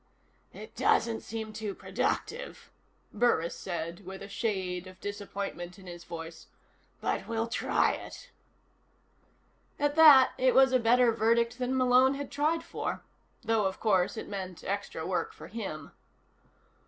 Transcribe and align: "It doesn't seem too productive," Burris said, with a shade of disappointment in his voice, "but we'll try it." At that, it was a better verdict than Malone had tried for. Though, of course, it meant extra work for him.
"It 0.51 0.75
doesn't 0.75 1.21
seem 1.21 1.53
too 1.53 1.75
productive," 1.75 2.71
Burris 3.13 3.55
said, 3.55 4.03
with 4.03 4.23
a 4.23 4.27
shade 4.27 4.87
of 4.87 4.99
disappointment 4.99 5.77
in 5.77 5.85
his 5.85 6.05
voice, 6.05 6.47
"but 7.01 7.27
we'll 7.27 7.45
try 7.45 7.91
it." 7.91 8.31
At 9.77 9.95
that, 9.97 10.33
it 10.39 10.55
was 10.55 10.71
a 10.73 10.79
better 10.79 11.11
verdict 11.11 11.59
than 11.59 11.77
Malone 11.77 12.15
had 12.15 12.31
tried 12.31 12.63
for. 12.63 13.03
Though, 13.43 13.67
of 13.67 13.79
course, 13.79 14.17
it 14.17 14.27
meant 14.27 14.63
extra 14.63 15.05
work 15.05 15.33
for 15.33 15.49
him. 15.49 15.91